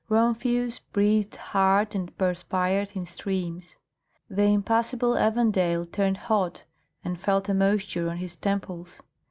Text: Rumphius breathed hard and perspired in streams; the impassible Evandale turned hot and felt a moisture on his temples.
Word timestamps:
Rumphius 0.09 0.79
breathed 0.91 1.35
hard 1.35 1.93
and 1.93 2.17
perspired 2.17 2.93
in 2.95 3.05
streams; 3.05 3.75
the 4.27 4.41
impassible 4.45 5.13
Evandale 5.13 5.85
turned 5.91 6.17
hot 6.17 6.63
and 7.03 7.21
felt 7.21 7.47
a 7.49 7.53
moisture 7.53 8.09
on 8.09 8.17
his 8.17 8.35
temples. 8.35 9.03